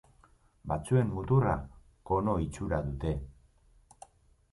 [0.69, 1.53] Batzuen muturra
[2.11, 3.13] kono itxura dute.